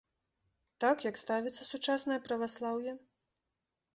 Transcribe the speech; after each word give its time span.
Так, 0.83 0.97
як 1.09 1.19
ставіцца 1.23 1.67
сучаснае 1.71 2.19
праваслаўе? 2.27 2.91